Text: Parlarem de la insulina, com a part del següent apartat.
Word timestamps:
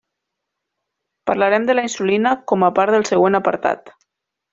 Parlarem 1.29 1.67
de 1.69 1.75
la 1.75 1.83
insulina, 1.87 2.31
com 2.53 2.65
a 2.69 2.71
part 2.79 2.95
del 2.97 3.05
següent 3.11 3.41
apartat. 3.41 3.93